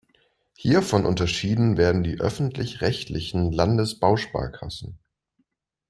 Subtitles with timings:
[0.55, 4.97] Hiervon unterschieden werden die öffentlich-rechtlichen Landesbausparkassen.